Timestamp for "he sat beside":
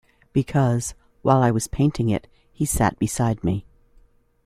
2.51-3.43